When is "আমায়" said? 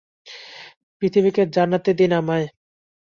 2.19-2.47